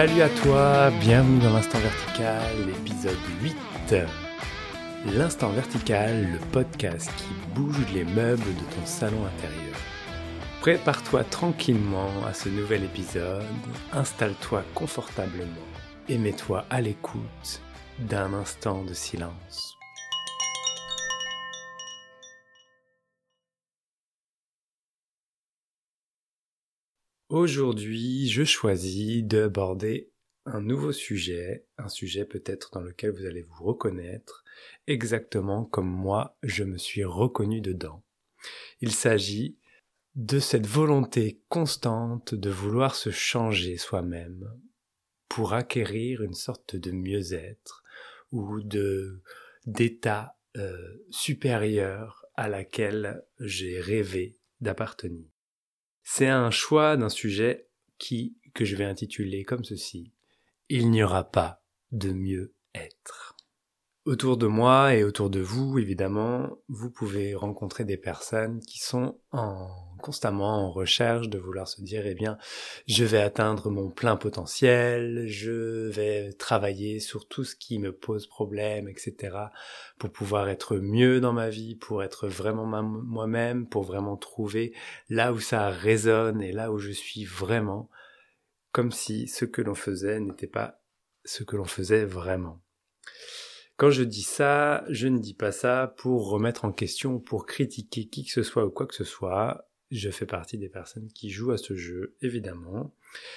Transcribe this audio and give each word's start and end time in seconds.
Salut 0.00 0.22
à 0.22 0.30
toi, 0.30 0.90
bienvenue 0.98 1.40
dans 1.40 1.52
l'Instant 1.52 1.78
Vertical, 1.78 2.70
épisode 2.70 3.18
8. 3.42 3.96
L'Instant 5.12 5.50
Vertical, 5.50 6.26
le 6.32 6.38
podcast 6.52 7.12
qui 7.18 7.34
bouge 7.54 7.84
les 7.92 8.04
meubles 8.04 8.42
de 8.42 8.74
ton 8.74 8.86
salon 8.86 9.26
intérieur. 9.26 9.76
Prépare-toi 10.62 11.24
tranquillement 11.24 12.08
à 12.26 12.32
ce 12.32 12.48
nouvel 12.48 12.84
épisode, 12.84 13.44
installe-toi 13.92 14.64
confortablement 14.74 15.68
et 16.08 16.16
mets-toi 16.16 16.64
à 16.70 16.80
l'écoute 16.80 17.60
d'un 17.98 18.32
instant 18.32 18.82
de 18.84 18.94
silence. 18.94 19.79
Aujourd'hui, 27.30 28.28
je 28.28 28.42
choisis 28.42 29.22
d'aborder 29.22 30.10
un 30.46 30.60
nouveau 30.60 30.90
sujet, 30.90 31.64
un 31.78 31.88
sujet 31.88 32.24
peut-être 32.24 32.72
dans 32.72 32.80
lequel 32.80 33.12
vous 33.12 33.24
allez 33.24 33.42
vous 33.42 33.62
reconnaître, 33.62 34.42
exactement 34.88 35.64
comme 35.64 35.88
moi 35.88 36.36
je 36.42 36.64
me 36.64 36.76
suis 36.76 37.04
reconnu 37.04 37.60
dedans. 37.60 38.02
Il 38.80 38.90
s'agit 38.90 39.56
de 40.16 40.40
cette 40.40 40.66
volonté 40.66 41.40
constante 41.48 42.34
de 42.34 42.50
vouloir 42.50 42.96
se 42.96 43.10
changer 43.10 43.76
soi-même 43.76 44.50
pour 45.28 45.52
acquérir 45.52 46.24
une 46.24 46.34
sorte 46.34 46.74
de 46.74 46.90
mieux-être 46.90 47.84
ou 48.32 48.60
de 48.60 49.22
d'état 49.66 50.36
euh, 50.56 51.06
supérieur 51.10 52.26
à 52.34 52.48
laquelle 52.48 53.24
j'ai 53.38 53.80
rêvé 53.80 54.36
d'appartenir. 54.60 55.30
C'est 56.12 56.26
un 56.26 56.50
choix 56.50 56.96
d'un 56.96 57.08
sujet 57.08 57.68
qui, 57.96 58.36
que 58.52 58.64
je 58.64 58.74
vais 58.74 58.84
intituler 58.84 59.44
comme 59.44 59.62
ceci. 59.62 60.12
Il 60.68 60.90
n'y 60.90 61.04
aura 61.04 61.22
pas 61.22 61.62
de 61.92 62.10
mieux 62.10 62.52
être. 62.74 63.36
Autour 64.06 64.36
de 64.36 64.48
moi 64.48 64.96
et 64.96 65.04
autour 65.04 65.30
de 65.30 65.38
vous, 65.38 65.78
évidemment, 65.78 66.58
vous 66.66 66.90
pouvez 66.90 67.36
rencontrer 67.36 67.84
des 67.84 67.96
personnes 67.96 68.58
qui 68.58 68.80
sont 68.80 69.20
en, 69.30 69.68
constamment 70.00 70.66
en 70.66 70.70
recherche 70.70 71.28
de 71.28 71.38
vouloir 71.38 71.68
se 71.68 71.80
dire, 71.80 72.06
eh 72.06 72.14
bien, 72.14 72.36
je 72.88 73.04
vais 73.04 73.20
atteindre 73.20 73.70
mon 73.70 73.90
plein 73.90 74.16
potentiel, 74.16 75.26
je 75.28 75.88
vais 75.88 76.32
travailler 76.32 76.98
sur 76.98 77.28
tout 77.28 77.44
ce 77.44 77.54
qui 77.54 77.78
me 77.78 77.92
pose 77.92 78.26
problème, 78.26 78.88
etc., 78.88 79.36
pour 79.98 80.10
pouvoir 80.10 80.48
être 80.48 80.76
mieux 80.76 81.20
dans 81.20 81.32
ma 81.32 81.48
vie, 81.48 81.76
pour 81.76 82.02
être 82.02 82.26
vraiment 82.26 82.66
moi-même, 82.66 83.68
pour 83.68 83.84
vraiment 83.84 84.16
trouver 84.16 84.74
là 85.08 85.32
où 85.32 85.38
ça 85.38 85.68
résonne 85.68 86.42
et 86.42 86.52
là 86.52 86.72
où 86.72 86.78
je 86.78 86.90
suis 86.90 87.24
vraiment, 87.24 87.88
comme 88.72 88.90
si 88.90 89.28
ce 89.28 89.44
que 89.44 89.62
l'on 89.62 89.74
faisait 89.74 90.18
n'était 90.18 90.46
pas 90.46 90.82
ce 91.24 91.44
que 91.44 91.56
l'on 91.56 91.64
faisait 91.64 92.04
vraiment. 92.04 92.60
Quand 93.80 93.90
je 93.90 94.02
dis 94.02 94.24
ça, 94.24 94.84
je 94.90 95.08
ne 95.08 95.18
dis 95.18 95.32
pas 95.32 95.52
ça 95.52 95.94
pour 95.96 96.28
remettre 96.28 96.66
en 96.66 96.70
question, 96.70 97.18
pour 97.18 97.46
critiquer 97.46 98.08
qui 98.08 98.26
que 98.26 98.30
ce 98.30 98.42
soit 98.42 98.66
ou 98.66 98.70
quoi 98.70 98.86
que 98.86 98.94
ce 98.94 99.04
soit. 99.04 99.69
Je 99.90 100.10
fais 100.10 100.26
partie 100.26 100.58
des 100.58 100.68
personnes 100.68 101.08
qui 101.12 101.30
jouent 101.30 101.50
à 101.50 101.58
ce 101.58 101.74
jeu, 101.74 102.16
évidemment. 102.20 102.94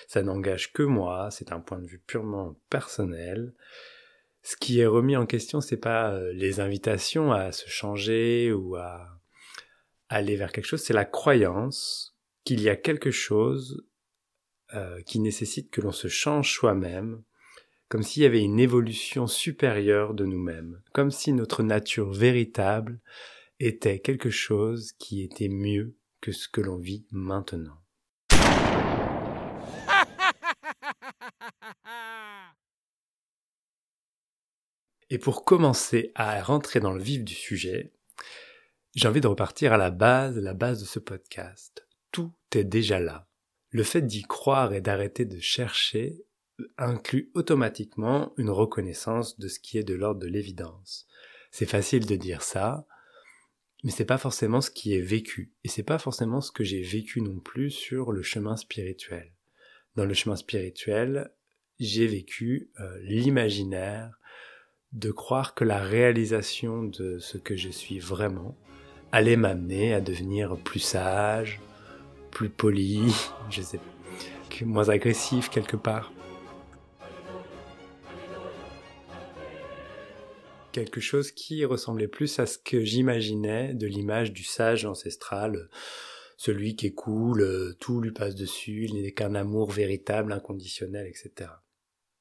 Ça 0.07 0.21
n'engage 0.21 0.71
que 0.71 0.83
moi, 0.83 1.29
c'est 1.31 1.51
un 1.51 1.59
point 1.59 1.79
de 1.79 1.87
vue 1.87 2.01
purement 2.05 2.59
personnel. 2.69 3.53
Ce 4.43 4.55
qui 4.55 4.79
est 4.79 4.85
remis 4.85 5.15
en 5.15 5.25
question, 5.25 5.61
c'est 5.61 5.77
pas 5.77 6.13
euh, 6.13 6.31
les 6.33 6.59
invitations 6.59 7.31
à 7.31 7.51
se 7.51 7.67
changer 7.69 8.51
ou 8.51 8.75
à 8.75 9.19
aller 10.09 10.35
vers 10.35 10.51
quelque 10.51 10.65
chose, 10.65 10.83
c'est 10.83 10.93
la 10.93 11.05
croyance 11.05 12.15
qu'il 12.43 12.61
y 12.61 12.69
a 12.69 12.75
quelque 12.75 13.09
chose 13.09 13.83
euh, 14.73 15.01
qui 15.03 15.19
nécessite 15.19 15.71
que 15.71 15.81
l'on 15.81 15.91
se 15.91 16.07
change 16.07 16.53
soi-même 16.53 17.23
comme 17.93 18.01
s'il 18.01 18.23
y 18.23 18.25
avait 18.25 18.41
une 18.41 18.59
évolution 18.59 19.27
supérieure 19.27 20.15
de 20.15 20.25
nous-mêmes, 20.25 20.81
comme 20.93 21.11
si 21.11 21.31
notre 21.31 21.61
nature 21.61 22.11
véritable 22.11 22.99
était 23.59 23.99
quelque 23.99 24.31
chose 24.31 24.93
qui 24.97 25.21
était 25.21 25.47
mieux 25.47 25.95
que 26.23 26.31
ce 26.31 26.47
que 26.47 26.61
l'on 26.61 26.77
vit 26.77 27.05
maintenant. 27.11 27.77
Et 35.09 35.17
pour 35.17 35.43
commencer 35.43 36.13
à 36.15 36.41
rentrer 36.41 36.79
dans 36.79 36.93
le 36.93 37.03
vif 37.03 37.25
du 37.25 37.33
sujet, 37.33 37.91
j'ai 38.95 39.09
envie 39.09 39.19
de 39.19 39.27
repartir 39.27 39.73
à 39.73 39.77
la 39.77 39.91
base, 39.91 40.37
la 40.37 40.53
base 40.53 40.79
de 40.79 40.85
ce 40.85 40.99
podcast. 40.99 41.85
Tout 42.11 42.31
est 42.55 42.63
déjà 42.63 43.01
là. 43.01 43.27
Le 43.71 43.83
fait 43.83 44.01
d'y 44.01 44.21
croire 44.21 44.73
et 44.73 44.79
d'arrêter 44.79 45.25
de 45.25 45.41
chercher 45.41 46.23
inclut 46.77 47.31
automatiquement 47.33 48.31
une 48.37 48.49
reconnaissance 48.49 49.37
de 49.39 49.49
ce 49.49 49.59
qui 49.59 49.77
est 49.77 49.83
de 49.83 49.93
l'ordre 49.93 50.21
de 50.21 50.27
l'évidence. 50.27 51.05
C'est 51.51 51.65
facile 51.65 52.05
de 52.05 52.15
dire 52.15 52.43
ça, 52.43 52.87
mais 53.83 53.91
c'est 53.91 54.05
pas 54.05 54.17
forcément 54.17 54.61
ce 54.61 54.71
qui 54.71 54.95
est 54.95 55.01
vécu. 55.01 55.53
Et 55.63 55.67
c'est 55.67 55.83
pas 55.83 55.99
forcément 55.99 56.41
ce 56.41 56.51
que 56.51 56.63
j'ai 56.63 56.81
vécu 56.81 57.21
non 57.21 57.39
plus 57.39 57.69
sur 57.69 58.11
le 58.11 58.23
chemin 58.23 58.55
spirituel. 58.55 59.33
Dans 59.95 60.05
le 60.05 60.13
chemin 60.13 60.35
spirituel, 60.35 61.31
j'ai 61.79 62.07
vécu 62.07 62.69
euh, 62.79 62.97
l'imaginaire 63.01 64.17
de 64.93 65.11
croire 65.11 65.53
que 65.53 65.63
la 65.63 65.79
réalisation 65.79 66.83
de 66.83 67.19
ce 67.19 67.37
que 67.37 67.55
je 67.55 67.69
suis 67.69 67.99
vraiment 67.99 68.57
allait 69.11 69.35
m'amener 69.35 69.93
à 69.93 70.01
devenir 70.01 70.57
plus 70.57 70.79
sage, 70.79 71.59
plus 72.31 72.49
poli, 72.49 73.13
je 73.49 73.61
sais 73.61 73.77
pas, 73.77 74.65
moins 74.65 74.89
agressif 74.89 75.49
quelque 75.49 75.75
part. 75.77 76.11
Quelque 80.73 80.99
chose 80.99 81.31
qui 81.31 81.63
ressemblait 81.63 82.09
plus 82.09 82.39
à 82.39 82.45
ce 82.45 82.57
que 82.57 82.83
j'imaginais 82.83 83.73
de 83.73 83.87
l'image 83.87 84.33
du 84.33 84.43
sage 84.43 84.85
ancestral, 84.85 85.69
celui 86.35 86.75
qui 86.75 86.87
est 86.87 86.93
cool, 86.93 87.75
tout 87.79 88.01
lui 88.01 88.11
passe 88.11 88.35
dessus, 88.35 88.87
il 88.89 89.01
n'est 89.01 89.13
qu'un 89.13 89.35
amour 89.35 89.71
véritable, 89.71 90.33
inconditionnel, 90.33 91.07
etc. 91.07 91.51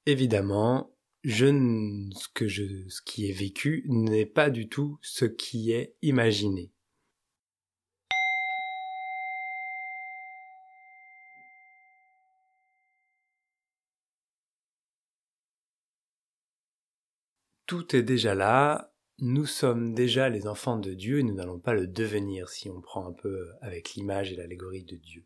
Évidemment, 0.07 0.95
je, 1.25 1.47
ce, 1.47 2.29
que 2.35 2.47
je, 2.47 2.89
ce 2.89 3.01
qui 3.03 3.29
est 3.29 3.33
vécu 3.33 3.85
n'est 3.89 4.27
pas 4.27 4.51
du 4.51 4.69
tout 4.69 4.99
ce 5.03 5.25
qui 5.25 5.73
est 5.73 5.97
imaginé. 6.03 6.71
Tout 17.73 17.97
est 17.97 18.03
déjà 18.03 18.35
là, 18.35 18.93
nous 19.19 19.47
sommes 19.47 19.95
déjà 19.95 20.29
les 20.29 20.47
enfants 20.47 20.77
de 20.77 20.93
Dieu 20.93 21.21
et 21.21 21.23
nous 21.23 21.33
n'allons 21.33 21.59
pas 21.59 21.73
le 21.73 21.87
devenir 21.87 22.51
si 22.51 22.69
on 22.69 22.83
prend 22.83 23.07
un 23.07 23.15
peu 23.15 23.49
avec 23.63 23.95
l'image 23.95 24.31
et 24.31 24.37
l'allégorie 24.37 24.85
de 24.85 24.97
Dieu. 24.97 25.25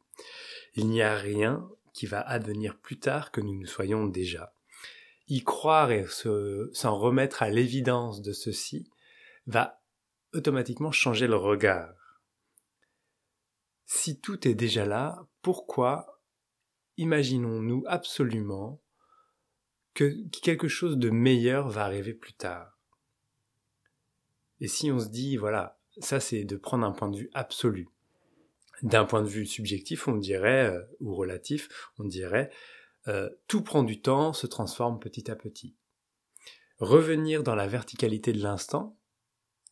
Il 0.76 0.86
n'y 0.86 1.02
a 1.02 1.16
rien 1.16 1.68
qui 1.92 2.06
va 2.06 2.20
advenir 2.20 2.78
plus 2.78 3.00
tard 3.00 3.32
que 3.32 3.40
nous 3.40 3.58
ne 3.58 3.66
soyons 3.66 4.06
déjà. 4.06 4.54
Y 5.26 5.42
croire 5.42 5.90
et 5.90 6.06
s'en 6.06 6.96
remettre 6.96 7.42
à 7.42 7.50
l'évidence 7.50 8.22
de 8.22 8.32
ceci 8.32 8.88
va 9.48 9.82
automatiquement 10.32 10.92
changer 10.92 11.26
le 11.26 11.34
regard. 11.34 12.20
Si 13.86 14.20
tout 14.20 14.46
est 14.46 14.54
déjà 14.54 14.86
là, 14.86 15.26
pourquoi 15.42 16.22
imaginons-nous 16.96 17.82
absolument 17.88 18.80
que 19.96 20.28
quelque 20.28 20.68
chose 20.68 20.98
de 20.98 21.08
meilleur 21.08 21.68
va 21.68 21.84
arriver 21.84 22.12
plus 22.12 22.34
tard. 22.34 22.78
Et 24.60 24.68
si 24.68 24.92
on 24.92 25.00
se 25.00 25.08
dit, 25.08 25.38
voilà, 25.38 25.80
ça 25.98 26.20
c'est 26.20 26.44
de 26.44 26.56
prendre 26.56 26.86
un 26.86 26.92
point 26.92 27.08
de 27.08 27.16
vue 27.16 27.30
absolu. 27.32 27.88
D'un 28.82 29.06
point 29.06 29.22
de 29.22 29.28
vue 29.28 29.46
subjectif, 29.46 30.06
on 30.06 30.16
dirait, 30.16 30.66
euh, 30.66 30.82
ou 31.00 31.14
relatif, 31.14 31.90
on 31.98 32.04
dirait, 32.04 32.50
euh, 33.08 33.30
tout 33.48 33.62
prend 33.62 33.82
du 33.84 34.02
temps, 34.02 34.34
se 34.34 34.46
transforme 34.46 35.00
petit 35.00 35.30
à 35.30 35.34
petit. 35.34 35.74
Revenir 36.78 37.42
dans 37.42 37.54
la 37.54 37.66
verticalité 37.66 38.34
de 38.34 38.42
l'instant, 38.42 38.98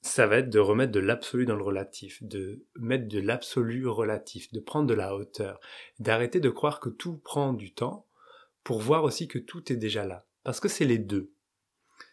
ça 0.00 0.26
va 0.26 0.38
être 0.38 0.48
de 0.48 0.58
remettre 0.58 0.92
de 0.92 1.00
l'absolu 1.00 1.44
dans 1.44 1.56
le 1.56 1.62
relatif, 1.62 2.22
de 2.22 2.64
mettre 2.76 3.08
de 3.08 3.20
l'absolu 3.20 3.86
relatif, 3.86 4.50
de 4.52 4.60
prendre 4.60 4.86
de 4.86 4.94
la 4.94 5.14
hauteur, 5.14 5.60
d'arrêter 5.98 6.40
de 6.40 6.50
croire 6.50 6.80
que 6.80 6.88
tout 6.88 7.18
prend 7.18 7.52
du 7.52 7.74
temps 7.74 8.06
pour 8.64 8.80
voir 8.80 9.04
aussi 9.04 9.28
que 9.28 9.38
tout 9.38 9.72
est 9.72 9.76
déjà 9.76 10.04
là. 10.04 10.26
Parce 10.42 10.58
que 10.58 10.68
c'est 10.68 10.84
les 10.84 10.98
deux. 10.98 11.32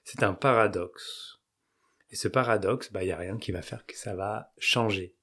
C'est 0.03 0.23
un 0.23 0.33
paradoxe. 0.33 1.39
Et 2.11 2.15
ce 2.15 2.27
paradoxe, 2.27 2.91
bah, 2.91 3.03
il 3.03 3.07
n'y 3.07 3.13
a 3.13 3.17
rien 3.17 3.37
qui 3.37 3.51
va 3.51 3.61
faire 3.61 3.85
que 3.85 3.97
ça 3.97 4.15
va 4.15 4.53
changer. 4.57 5.15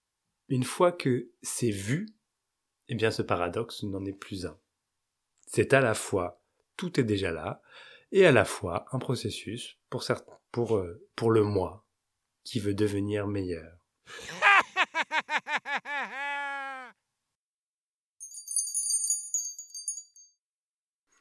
Une 0.49 0.65
fois 0.65 0.91
que 0.91 1.31
c'est 1.43 1.71
vu, 1.71 2.09
eh 2.89 2.95
bien, 2.95 3.11
ce 3.11 3.23
paradoxe 3.23 3.83
n'en 3.83 4.05
est 4.07 4.13
plus 4.13 4.47
un. 4.47 4.59
C'est 5.47 5.75
à 5.75 5.81
la 5.81 5.95
fois 5.95 6.43
tout 6.79 6.99
est 6.99 7.05
déjà 7.05 7.31
là, 7.31 7.61
et 8.13 8.25
à 8.25 8.33
la 8.33 8.47
fois 8.47 8.87
un 8.93 8.99
processus 8.99 9.77
pour 9.91 10.03
certains, 10.03 10.39
pour, 10.51 10.77
euh, 10.77 11.07
pour 11.15 11.31
le 11.31 11.43
moi, 11.43 11.85
qui 12.45 12.61
veut 12.61 12.73
devenir 12.73 13.27
meilleur. 13.27 13.77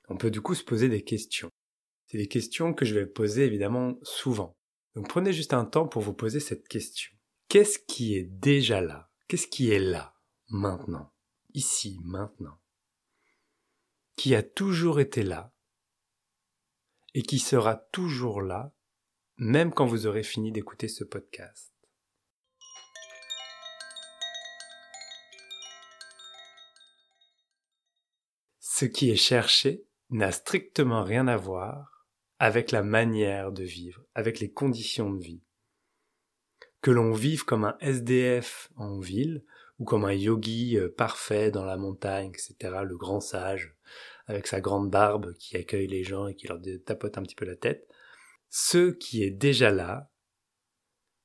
On 0.07 0.17
peut 0.17 0.31
du 0.31 0.41
coup 0.41 0.55
se 0.55 0.63
poser 0.63 0.89
des 0.89 1.03
questions. 1.03 1.49
C'est 2.07 2.17
des 2.17 2.27
questions 2.27 2.73
que 2.73 2.85
je 2.85 2.95
vais 2.95 3.05
poser 3.05 3.45
évidemment 3.45 3.99
souvent. 4.03 4.57
Donc 4.95 5.09
prenez 5.09 5.33
juste 5.33 5.53
un 5.53 5.65
temps 5.65 5.87
pour 5.87 6.01
vous 6.01 6.13
poser 6.13 6.39
cette 6.39 6.67
question. 6.67 7.15
Qu'est-ce 7.49 7.79
qui 7.79 8.15
est 8.15 8.23
déjà 8.23 8.81
là? 8.81 9.11
Qu'est-ce 9.27 9.47
qui 9.47 9.71
est 9.71 9.79
là, 9.79 10.15
maintenant 10.47 11.13
Ici, 11.53 11.99
maintenant 12.03 12.61
Qui 14.15 14.35
a 14.35 14.43
toujours 14.43 14.99
été 14.99 15.23
là? 15.23 15.53
Et 17.13 17.23
qui 17.23 17.39
sera 17.39 17.75
toujours 17.75 18.41
là, 18.41 18.73
même 19.37 19.73
quand 19.73 19.85
vous 19.85 20.07
aurez 20.07 20.23
fini 20.23 20.51
d'écouter 20.51 20.87
ce 20.87 21.03
podcast. 21.03 21.73
Ce 28.59 28.85
qui 28.85 29.09
est 29.09 29.15
cherché 29.15 29.86
n'a 30.09 30.31
strictement 30.31 31.03
rien 31.03 31.27
à 31.27 31.37
voir 31.37 32.07
avec 32.39 32.71
la 32.71 32.83
manière 32.83 33.51
de 33.51 33.63
vivre, 33.63 34.05
avec 34.13 34.39
les 34.39 34.51
conditions 34.51 35.11
de 35.11 35.23
vie. 35.23 35.41
Que 36.81 36.91
l'on 36.91 37.11
vive 37.11 37.43
comme 37.43 37.65
un 37.65 37.77
SDF 37.79 38.69
en 38.75 38.99
ville, 38.99 39.43
ou 39.79 39.85
comme 39.85 40.05
un 40.05 40.13
yogi 40.13 40.77
euh, 40.77 40.89
parfait 40.89 41.51
dans 41.51 41.65
la 41.65 41.77
montagne, 41.77 42.29
etc., 42.29 42.79
le 42.83 42.97
grand 42.97 43.19
sage, 43.19 43.75
avec 44.25 44.47
sa 44.47 44.61
grande 44.61 44.89
barbe 44.89 45.33
qui 45.33 45.57
accueille 45.57 45.87
les 45.87 46.03
gens 46.03 46.27
et 46.27 46.35
qui 46.35 46.47
leur 46.47 46.59
tapote 46.85 47.17
un 47.17 47.23
petit 47.23 47.35
peu 47.35 47.45
la 47.45 47.55
tête, 47.55 47.87
ce 48.49 48.91
qui 48.91 49.23
est 49.23 49.31
déjà 49.31 49.71
là 49.71 50.09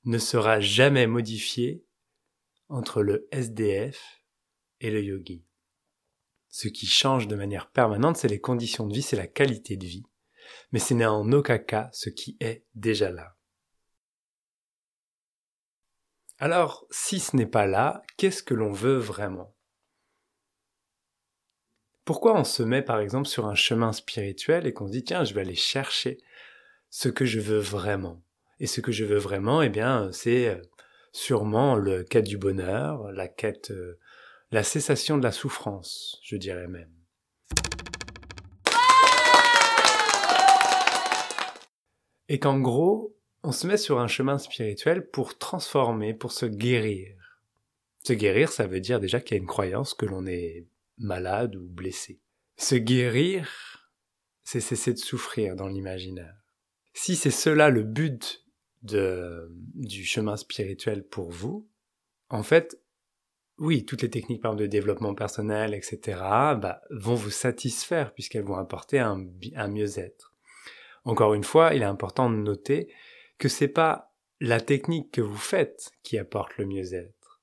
ne 0.04 0.18
sera 0.18 0.60
jamais 0.60 1.06
modifié 1.06 1.84
entre 2.68 3.02
le 3.02 3.28
SDF 3.30 4.22
et 4.80 4.90
le 4.90 5.02
yogi. 5.02 5.44
Ce 6.52 6.68
qui 6.68 6.86
change 6.86 7.28
de 7.28 7.34
manière 7.34 7.70
permanente, 7.70 8.18
c'est 8.18 8.28
les 8.28 8.40
conditions 8.40 8.86
de 8.86 8.92
vie, 8.92 9.00
c'est 9.00 9.16
la 9.16 9.26
qualité 9.26 9.78
de 9.78 9.86
vie. 9.86 10.04
Mais 10.70 10.78
ce 10.78 10.92
n'est 10.92 11.06
en 11.06 11.32
aucun 11.32 11.56
cas 11.56 11.88
ce 11.94 12.10
qui 12.10 12.36
est 12.40 12.66
déjà 12.74 13.10
là. 13.10 13.36
Alors, 16.38 16.86
si 16.90 17.20
ce 17.20 17.36
n'est 17.36 17.46
pas 17.46 17.66
là, 17.66 18.02
qu'est-ce 18.18 18.42
que 18.42 18.52
l'on 18.52 18.70
veut 18.70 18.98
vraiment? 18.98 19.56
Pourquoi 22.04 22.38
on 22.38 22.44
se 22.44 22.62
met 22.62 22.82
par 22.82 23.00
exemple 23.00 23.28
sur 23.28 23.46
un 23.46 23.54
chemin 23.54 23.94
spirituel 23.94 24.66
et 24.66 24.74
qu'on 24.74 24.88
se 24.88 24.92
dit 24.92 25.04
tiens, 25.04 25.24
je 25.24 25.32
vais 25.32 25.40
aller 25.40 25.54
chercher 25.54 26.18
ce 26.90 27.08
que 27.08 27.24
je 27.24 27.40
veux 27.40 27.60
vraiment? 27.60 28.22
Et 28.60 28.66
ce 28.66 28.82
que 28.82 28.92
je 28.92 29.06
veux 29.06 29.16
vraiment, 29.16 29.62
eh 29.62 29.70
bien, 29.70 30.12
c'est 30.12 30.48
euh, 30.48 30.60
sûrement 31.12 31.76
le 31.76 32.04
quête 32.04 32.26
du 32.26 32.36
bonheur, 32.36 33.10
la 33.12 33.26
quête, 33.26 33.70
euh, 33.70 33.98
la 34.52 34.62
cessation 34.62 35.16
de 35.16 35.22
la 35.22 35.32
souffrance, 35.32 36.20
je 36.22 36.36
dirais 36.36 36.68
même. 36.68 36.92
Et 42.28 42.38
qu'en 42.38 42.60
gros, 42.60 43.16
on 43.42 43.52
se 43.52 43.66
met 43.66 43.78
sur 43.78 43.98
un 43.98 44.08
chemin 44.08 44.38
spirituel 44.38 45.08
pour 45.08 45.38
transformer, 45.38 46.12
pour 46.12 46.32
se 46.32 46.44
guérir. 46.44 47.16
Se 48.04 48.12
guérir, 48.12 48.52
ça 48.52 48.66
veut 48.66 48.80
dire 48.80 49.00
déjà 49.00 49.20
qu'il 49.20 49.36
y 49.36 49.40
a 49.40 49.42
une 49.42 49.48
croyance 49.48 49.94
que 49.94 50.06
l'on 50.06 50.26
est 50.26 50.66
malade 50.98 51.56
ou 51.56 51.66
blessé. 51.66 52.20
Se 52.56 52.74
guérir, 52.74 53.90
c'est 54.44 54.60
cesser 54.60 54.92
de 54.92 54.98
souffrir 54.98 55.56
dans 55.56 55.68
l'imaginaire. 55.68 56.36
Si 56.92 57.16
c'est 57.16 57.30
cela 57.30 57.70
le 57.70 57.84
but 57.84 58.44
du 58.82 60.04
chemin 60.04 60.36
spirituel 60.36 61.04
pour 61.04 61.30
vous, 61.30 61.66
en 62.28 62.42
fait, 62.42 62.81
oui, 63.58 63.84
toutes 63.84 64.02
les 64.02 64.10
techniques 64.10 64.42
par 64.42 64.56
de 64.56 64.66
développement 64.66 65.14
personnel, 65.14 65.74
etc., 65.74 66.18
bah, 66.56 66.82
vont 66.90 67.14
vous 67.14 67.30
satisfaire 67.30 68.12
puisqu'elles 68.12 68.44
vont 68.44 68.56
apporter 68.56 68.98
un, 68.98 69.18
mieux-être. 69.68 70.32
Encore 71.04 71.34
une 71.34 71.44
fois, 71.44 71.74
il 71.74 71.82
est 71.82 71.86
important 71.86 72.30
de 72.30 72.36
noter 72.36 72.92
que 73.38 73.48
c'est 73.48 73.68
pas 73.68 74.14
la 74.40 74.60
technique 74.60 75.12
que 75.12 75.20
vous 75.20 75.36
faites 75.36 75.92
qui 76.02 76.18
apporte 76.18 76.56
le 76.56 76.66
mieux-être. 76.66 77.40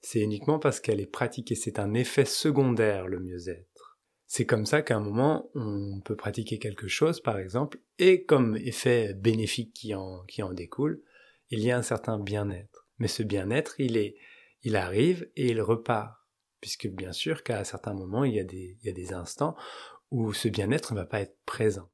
C'est 0.00 0.20
uniquement 0.20 0.58
parce 0.58 0.80
qu'elle 0.80 1.00
est 1.00 1.06
pratiquée. 1.06 1.54
C'est 1.54 1.78
un 1.78 1.92
effet 1.92 2.24
secondaire, 2.24 3.06
le 3.06 3.20
mieux-être. 3.20 3.98
C'est 4.26 4.46
comme 4.46 4.64
ça 4.64 4.80
qu'à 4.80 4.96
un 4.96 5.00
moment, 5.00 5.50
on 5.54 6.00
peut 6.00 6.16
pratiquer 6.16 6.58
quelque 6.58 6.88
chose, 6.88 7.20
par 7.20 7.38
exemple, 7.38 7.80
et 7.98 8.24
comme 8.24 8.56
effet 8.56 9.12
bénéfique 9.14 9.74
qui 9.74 9.92
en 9.94 10.52
découle, 10.52 11.02
il 11.50 11.60
y 11.60 11.70
a 11.70 11.76
un 11.76 11.82
certain 11.82 12.18
bien-être. 12.18 12.86
Mais 12.98 13.08
ce 13.08 13.22
bien-être, 13.22 13.74
il 13.78 13.96
est, 13.96 14.16
il 14.62 14.76
arrive 14.76 15.30
et 15.36 15.48
il 15.48 15.60
repart. 15.60 16.16
Puisque 16.60 16.88
bien 16.88 17.12
sûr 17.12 17.42
qu'à 17.42 17.64
certains 17.64 17.94
moments, 17.94 18.24
il 18.24 18.34
y 18.34 18.40
a 18.40 18.44
des, 18.44 19.12
instants 19.14 19.56
où 20.10 20.34
ce 20.34 20.48
bien-être 20.48 20.92
ne 20.92 20.98
va 20.98 21.06
pas 21.06 21.20
être 21.20 21.38
présent. 21.46 21.90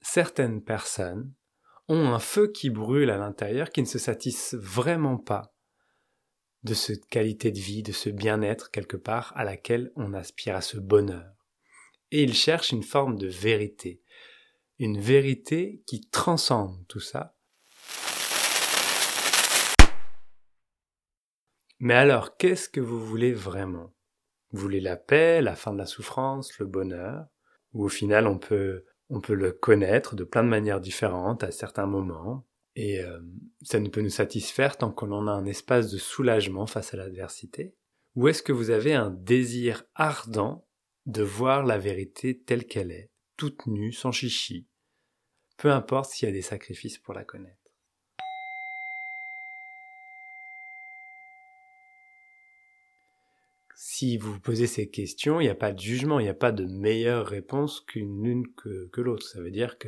Certaines 0.00 0.62
personnes 0.64 1.32
ont 1.88 2.12
un 2.12 2.18
feu 2.18 2.48
qui 2.48 2.70
brûle 2.70 3.10
à 3.10 3.18
l'intérieur, 3.18 3.70
qui 3.70 3.82
ne 3.82 3.86
se 3.86 3.98
satisfait 4.00 4.56
vraiment 4.56 5.16
pas 5.16 5.54
de 6.64 6.74
cette 6.74 7.06
qualité 7.06 7.52
de 7.52 7.58
vie, 7.58 7.82
de 7.82 7.92
ce 7.92 8.08
bien-être 8.08 8.70
quelque 8.70 8.96
part 8.96 9.32
à 9.36 9.44
laquelle 9.44 9.92
on 9.94 10.12
aspire 10.12 10.56
à 10.56 10.60
ce 10.60 10.78
bonheur. 10.78 11.32
Et 12.10 12.22
ils 12.22 12.34
cherchent 12.34 12.72
une 12.72 12.82
forme 12.82 13.16
de 13.16 13.28
vérité, 13.28 14.02
une 14.78 15.00
vérité 15.00 15.82
qui 15.86 16.08
transcende 16.08 16.84
tout 16.88 17.00
ça. 17.00 17.36
Mais 21.82 21.94
alors, 21.94 22.36
qu'est-ce 22.36 22.68
que 22.68 22.80
vous 22.80 23.04
voulez 23.04 23.32
vraiment? 23.32 23.92
Vous 24.52 24.60
voulez 24.60 24.80
la 24.80 24.96
paix, 24.96 25.42
la 25.42 25.56
fin 25.56 25.72
de 25.72 25.78
la 25.78 25.86
souffrance, 25.86 26.56
le 26.60 26.66
bonheur? 26.66 27.26
Ou 27.72 27.84
au 27.84 27.88
final 27.88 28.28
on 28.28 28.38
peut 28.38 28.84
on 29.10 29.20
peut 29.20 29.34
le 29.34 29.50
connaître 29.50 30.14
de 30.14 30.22
plein 30.22 30.44
de 30.44 30.48
manières 30.48 30.80
différentes 30.80 31.42
à 31.42 31.50
certains 31.50 31.86
moments, 31.86 32.46
et 32.76 33.00
euh, 33.00 33.18
ça 33.62 33.80
ne 33.80 33.88
peut 33.88 34.00
nous 34.00 34.10
satisfaire 34.10 34.78
tant 34.78 34.92
qu'on 34.92 35.10
en 35.10 35.26
a 35.26 35.32
un 35.32 35.44
espace 35.44 35.90
de 35.90 35.98
soulagement 35.98 36.66
face 36.66 36.94
à 36.94 36.98
l'adversité? 36.98 37.74
Ou 38.14 38.28
est-ce 38.28 38.44
que 38.44 38.52
vous 38.52 38.70
avez 38.70 38.94
un 38.94 39.10
désir 39.10 39.82
ardent 39.96 40.64
de 41.06 41.24
voir 41.24 41.64
la 41.64 41.78
vérité 41.78 42.38
telle 42.38 42.64
qu'elle 42.64 42.92
est, 42.92 43.10
toute 43.36 43.66
nue, 43.66 43.92
sans 43.92 44.12
chichi, 44.12 44.68
peu 45.56 45.72
importe 45.72 46.12
s'il 46.12 46.28
y 46.28 46.30
a 46.30 46.34
des 46.34 46.42
sacrifices 46.42 46.98
pour 46.98 47.12
la 47.12 47.24
connaître. 47.24 47.61
Si 54.02 54.16
vous 54.16 54.40
posez 54.40 54.66
ces 54.66 54.90
questions, 54.90 55.38
il 55.40 55.44
n'y 55.44 55.48
a 55.48 55.54
pas 55.54 55.70
de 55.70 55.78
jugement, 55.78 56.18
il 56.18 56.24
n'y 56.24 56.28
a 56.28 56.34
pas 56.34 56.50
de 56.50 56.64
meilleure 56.64 57.24
réponse 57.24 57.80
qu'une 57.80 58.24
l'une 58.24 58.52
que, 58.54 58.88
que 58.88 59.00
l'autre. 59.00 59.24
Ça 59.28 59.40
veut 59.40 59.52
dire 59.52 59.78
que 59.78 59.86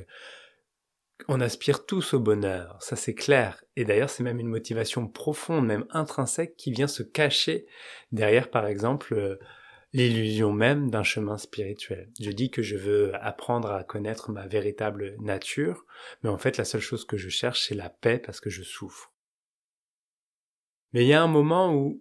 on 1.26 1.40
aspire 1.40 1.84
tous 1.84 2.14
au 2.14 2.20
bonheur, 2.20 2.80
ça 2.80 2.94
c'est 2.94 3.16
clair. 3.16 3.64
Et 3.74 3.84
d'ailleurs, 3.84 4.10
c'est 4.10 4.22
même 4.22 4.38
une 4.38 4.46
motivation 4.46 5.08
profonde, 5.08 5.66
même 5.66 5.86
intrinsèque, 5.90 6.54
qui 6.56 6.70
vient 6.70 6.86
se 6.86 7.02
cacher 7.02 7.66
derrière, 8.12 8.50
par 8.50 8.68
exemple, 8.68 9.14
euh, 9.14 9.36
l'illusion 9.92 10.52
même 10.52 10.90
d'un 10.90 11.02
chemin 11.02 11.36
spirituel. 11.36 12.08
Je 12.20 12.30
dis 12.30 12.52
que 12.52 12.62
je 12.62 12.76
veux 12.76 13.16
apprendre 13.16 13.72
à 13.72 13.82
connaître 13.82 14.30
ma 14.30 14.46
véritable 14.46 15.16
nature, 15.18 15.86
mais 16.22 16.30
en 16.30 16.38
fait, 16.38 16.56
la 16.56 16.64
seule 16.64 16.80
chose 16.80 17.04
que 17.04 17.16
je 17.16 17.30
cherche, 17.30 17.66
c'est 17.66 17.74
la 17.74 17.90
paix 17.90 18.20
parce 18.24 18.38
que 18.38 18.50
je 18.50 18.62
souffre. 18.62 19.12
Mais 20.92 21.02
il 21.02 21.08
y 21.08 21.14
a 21.14 21.22
un 21.22 21.26
moment 21.26 21.74
où 21.74 22.00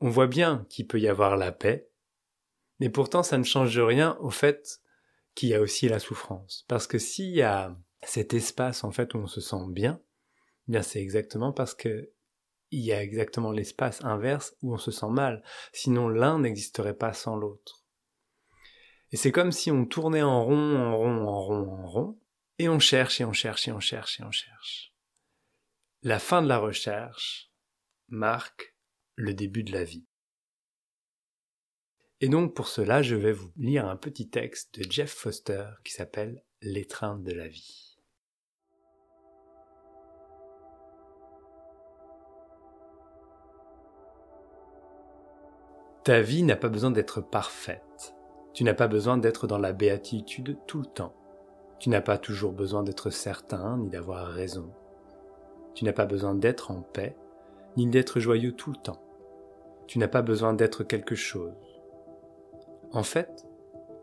on 0.00 0.08
voit 0.08 0.26
bien 0.26 0.66
qu'il 0.68 0.86
peut 0.86 1.00
y 1.00 1.08
avoir 1.08 1.36
la 1.36 1.52
paix, 1.52 1.90
mais 2.80 2.90
pourtant 2.90 3.22
ça 3.22 3.38
ne 3.38 3.44
change 3.44 3.78
rien 3.78 4.16
au 4.20 4.30
fait 4.30 4.80
qu'il 5.34 5.48
y 5.48 5.54
a 5.54 5.60
aussi 5.60 5.88
la 5.88 5.98
souffrance. 5.98 6.64
Parce 6.68 6.86
que 6.86 6.98
s'il 6.98 7.30
y 7.30 7.42
a 7.42 7.76
cet 8.02 8.34
espace 8.34 8.84
en 8.84 8.92
fait 8.92 9.14
où 9.14 9.18
on 9.18 9.26
se 9.26 9.40
sent 9.40 9.66
bien, 9.68 10.00
eh 10.68 10.72
bien 10.72 10.82
c'est 10.82 11.00
exactement 11.00 11.52
parce 11.52 11.74
que 11.74 12.12
il 12.70 12.80
y 12.80 12.92
a 12.92 13.02
exactement 13.02 13.50
l'espace 13.50 14.04
inverse 14.04 14.54
où 14.62 14.74
on 14.74 14.78
se 14.78 14.90
sent 14.90 15.08
mal. 15.08 15.42
Sinon 15.72 16.08
l'un 16.08 16.40
n'existerait 16.40 16.96
pas 16.96 17.14
sans 17.14 17.36
l'autre. 17.36 17.84
Et 19.10 19.16
c'est 19.16 19.32
comme 19.32 19.52
si 19.52 19.70
on 19.70 19.86
tournait 19.86 20.22
en 20.22 20.44
rond, 20.44 20.76
en 20.76 20.96
rond, 20.96 21.26
en 21.26 21.42
rond, 21.42 21.70
en 21.70 21.86
rond, 21.86 22.20
et 22.58 22.68
on 22.68 22.78
cherche 22.78 23.20
et 23.20 23.24
on 23.24 23.32
cherche 23.32 23.68
et 23.68 23.72
on 23.72 23.80
cherche 23.80 24.20
et 24.20 24.24
on 24.24 24.30
cherche. 24.30 24.92
La 26.02 26.18
fin 26.18 26.42
de 26.42 26.48
la 26.48 26.58
recherche 26.58 27.50
marque 28.08 28.76
le 29.18 29.34
début 29.34 29.64
de 29.64 29.72
la 29.72 29.82
vie. 29.82 30.06
Et 32.20 32.28
donc 32.28 32.54
pour 32.54 32.68
cela, 32.68 33.02
je 33.02 33.16
vais 33.16 33.32
vous 33.32 33.50
lire 33.56 33.86
un 33.86 33.96
petit 33.96 34.28
texte 34.28 34.78
de 34.78 34.90
Jeff 34.90 35.12
Foster 35.12 35.66
qui 35.84 35.92
s'appelle 35.92 36.44
L'étreinte 36.62 37.24
de 37.24 37.32
la 37.32 37.48
vie. 37.48 37.98
Ta 46.04 46.20
vie 46.20 46.44
n'a 46.44 46.56
pas 46.56 46.68
besoin 46.68 46.92
d'être 46.92 47.20
parfaite. 47.20 48.14
Tu 48.54 48.62
n'as 48.62 48.74
pas 48.74 48.88
besoin 48.88 49.18
d'être 49.18 49.48
dans 49.48 49.58
la 49.58 49.72
béatitude 49.72 50.58
tout 50.66 50.80
le 50.80 50.86
temps. 50.86 51.14
Tu 51.80 51.90
n'as 51.90 52.00
pas 52.00 52.18
toujours 52.18 52.52
besoin 52.52 52.84
d'être 52.84 53.10
certain 53.10 53.78
ni 53.78 53.90
d'avoir 53.90 54.28
raison. 54.28 54.72
Tu 55.74 55.84
n'as 55.84 55.92
pas 55.92 56.06
besoin 56.06 56.34
d'être 56.34 56.70
en 56.70 56.82
paix 56.82 57.16
ni 57.76 57.88
d'être 57.88 58.20
joyeux 58.20 58.52
tout 58.52 58.70
le 58.70 58.78
temps. 58.78 59.07
Tu 59.88 59.98
n'as 59.98 60.06
pas 60.06 60.22
besoin 60.22 60.52
d'être 60.52 60.84
quelque 60.84 61.16
chose. 61.16 61.56
En 62.92 63.02
fait, 63.02 63.46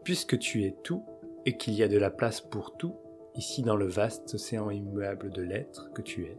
puisque 0.04 0.38
tu 0.38 0.66
es 0.66 0.76
tout, 0.84 1.06
et 1.46 1.58
qu'il 1.58 1.76
y 1.76 1.84
a 1.84 1.88
de 1.88 1.98
la 1.98 2.10
place 2.10 2.42
pour 2.42 2.76
tout 2.76 2.96
ici 3.36 3.62
dans 3.62 3.76
le 3.76 3.88
vaste 3.88 4.34
océan 4.34 4.72
immuable 4.72 5.30
de 5.30 5.44
l'être 5.44 5.92
que 5.94 6.02
tu 6.02 6.26
es. 6.26 6.38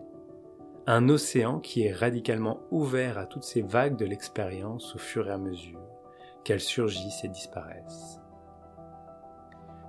Un 0.88 1.08
océan 1.08 1.60
qui 1.60 1.84
est 1.84 1.92
radicalement 1.92 2.60
ouvert 2.70 3.18
à 3.18 3.26
toutes 3.26 3.44
ces 3.44 3.62
vagues 3.62 3.96
de 3.96 4.04
l'expérience 4.04 4.94
au 4.94 4.98
fur 4.98 5.28
et 5.28 5.32
à 5.32 5.38
mesure 5.38 5.80
qu'elles 6.44 6.60
surgissent 6.60 7.22
et 7.24 7.28
disparaissent. 7.28 8.20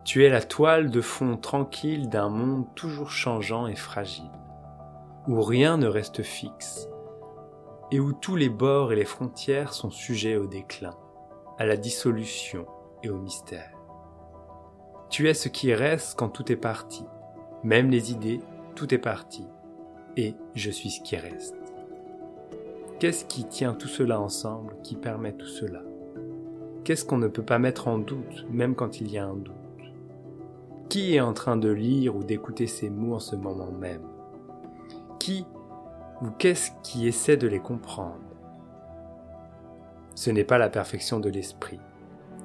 Tu 0.04 0.24
es 0.24 0.30
la 0.30 0.42
toile 0.42 0.90
de 0.90 1.02
fond 1.02 1.38
tranquille 1.38 2.10
d'un 2.10 2.30
monde 2.30 2.66
toujours 2.76 3.10
changeant 3.10 3.68
et 3.68 3.76
fragile, 3.76 4.32
où 5.28 5.42
rien 5.42 5.78
ne 5.78 5.88
reste 5.88 6.24
fixe, 6.24 6.90
et 7.92 8.00
où 8.00 8.14
tous 8.14 8.36
les 8.36 8.50
bords 8.50 8.92
et 8.92 8.96
les 8.96 9.06
frontières 9.06 9.74
sont 9.74 9.90
sujets 9.90 10.36
au 10.36 10.46
déclin, 10.46 10.96
à 11.58 11.66
la 11.66 11.78
dissolution 11.78 12.66
et 13.04 13.10
au 13.10 13.18
mystère. 13.18 13.72
Tu 15.10 15.30
es 15.30 15.34
ce 15.34 15.48
qui 15.48 15.74
reste 15.74 16.18
quand 16.18 16.30
tout 16.30 16.52
est 16.52 16.58
parti, 16.58 17.06
même 17.64 17.90
les 17.90 18.12
idées, 18.12 18.42
tout 18.76 18.94
est 18.94 19.00
parti, 19.00 19.46
et 20.18 20.36
je 20.54 20.70
suis 20.70 20.90
ce 20.90 21.02
qui 21.02 21.16
reste. 21.16 21.56
Qu'est-ce 23.00 23.26
qui 23.26 23.46
tient 23.46 23.74
tout 23.74 23.88
cela 23.88 24.20
ensemble, 24.20 24.76
qui 24.84 24.96
permet 24.96 25.34
tout 25.34 25.48
cela? 25.48 25.82
Qu'est-ce 26.84 27.06
qu'on 27.06 27.18
ne 27.18 27.28
peut 27.28 27.44
pas 27.44 27.60
mettre 27.60 27.88
en 27.88 28.00
doute, 28.00 28.46
même 28.50 28.76
quand 28.76 29.00
il 29.00 29.12
y 29.12 29.18
a 29.18 29.26
un 29.26 29.36
doute? 29.36 29.54
Qui 30.90 31.16
est 31.16 31.22
en 31.22 31.34
train 31.34 31.58
de 31.58 31.70
lire 31.70 32.16
ou 32.16 32.24
d'écouter 32.24 32.66
ces 32.66 32.90
mots 32.90 33.16
en 33.16 33.20
ce 33.20 33.36
moment 33.36 33.72
même? 33.72 34.08
Qui 35.20 35.46
ou 36.22 36.30
qu'est-ce 36.32 36.72
qui 36.84 37.08
essaie 37.08 37.38
de 37.38 37.48
les 37.48 37.60
comprendre 37.60 38.20
Ce 40.16 40.30
n'est 40.30 40.44
pas 40.44 40.58
la 40.58 40.70
perfection 40.70 41.20
de 41.20 41.30
l'esprit. 41.30 41.80